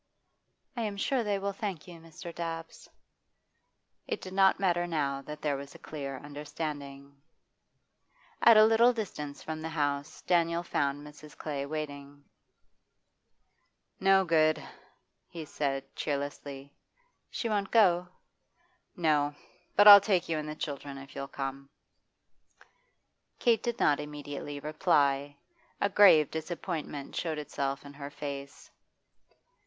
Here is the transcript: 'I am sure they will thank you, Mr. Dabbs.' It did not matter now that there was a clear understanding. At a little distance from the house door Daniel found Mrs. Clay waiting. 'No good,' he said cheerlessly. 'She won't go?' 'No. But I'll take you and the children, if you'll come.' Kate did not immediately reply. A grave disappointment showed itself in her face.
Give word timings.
'I 0.75 0.81
am 0.81 0.97
sure 0.97 1.23
they 1.23 1.37
will 1.37 1.53
thank 1.53 1.87
you, 1.87 1.99
Mr. 1.99 2.33
Dabbs.' 2.33 2.89
It 4.07 4.19
did 4.19 4.33
not 4.33 4.59
matter 4.59 4.87
now 4.87 5.21
that 5.21 5.43
there 5.43 5.55
was 5.55 5.75
a 5.75 5.77
clear 5.77 6.17
understanding. 6.17 7.21
At 8.41 8.57
a 8.57 8.65
little 8.65 8.93
distance 8.93 9.43
from 9.43 9.61
the 9.61 9.69
house 9.69 10.23
door 10.23 10.37
Daniel 10.37 10.63
found 10.63 11.05
Mrs. 11.05 11.37
Clay 11.37 11.67
waiting. 11.67 12.25
'No 13.99 14.25
good,' 14.25 14.67
he 15.29 15.45
said 15.45 15.95
cheerlessly. 15.95 16.73
'She 17.29 17.47
won't 17.49 17.69
go?' 17.69 18.07
'No. 18.95 19.35
But 19.75 19.87
I'll 19.87 20.01
take 20.01 20.27
you 20.27 20.39
and 20.39 20.49
the 20.49 20.55
children, 20.55 20.97
if 20.97 21.13
you'll 21.13 21.27
come.' 21.27 21.69
Kate 23.37 23.61
did 23.61 23.77
not 23.77 23.99
immediately 23.99 24.59
reply. 24.59 25.37
A 25.79 25.89
grave 25.89 26.31
disappointment 26.31 27.15
showed 27.15 27.37
itself 27.37 27.85
in 27.85 27.93
her 27.93 28.09
face. 28.09 28.71